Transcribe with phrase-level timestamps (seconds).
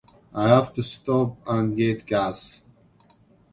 [0.33, 2.63] I have to stop and get gas.